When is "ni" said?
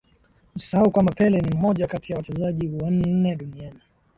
1.41-1.55